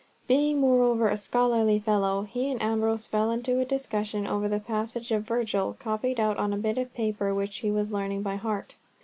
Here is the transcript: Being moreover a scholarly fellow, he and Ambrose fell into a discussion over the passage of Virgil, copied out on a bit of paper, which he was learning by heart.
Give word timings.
Being 0.25 0.59
moreover 0.61 1.09
a 1.09 1.15
scholarly 1.15 1.77
fellow, 1.77 2.23
he 2.23 2.49
and 2.49 2.59
Ambrose 2.59 3.05
fell 3.05 3.29
into 3.29 3.59
a 3.59 3.65
discussion 3.65 4.25
over 4.25 4.49
the 4.49 4.59
passage 4.59 5.11
of 5.11 5.27
Virgil, 5.27 5.77
copied 5.79 6.19
out 6.19 6.37
on 6.37 6.53
a 6.53 6.57
bit 6.57 6.79
of 6.79 6.91
paper, 6.95 7.35
which 7.35 7.57
he 7.57 7.69
was 7.69 7.91
learning 7.91 8.23
by 8.23 8.37
heart. 8.37 8.77